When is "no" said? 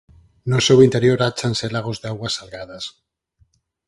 0.51-0.59